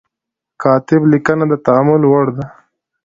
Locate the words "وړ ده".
2.07-2.45